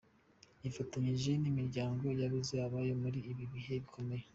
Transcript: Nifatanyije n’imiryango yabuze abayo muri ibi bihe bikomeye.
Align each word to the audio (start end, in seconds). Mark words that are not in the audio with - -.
Nifatanyije 0.59 1.31
n’imiryango 1.41 2.05
yabuze 2.21 2.55
abayo 2.67 2.93
muri 3.01 3.17
ibi 3.31 3.43
bihe 3.53 3.75
bikomeye. 3.83 4.25